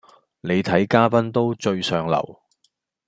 [0.41, 2.41] 你睇嘉賓都最上流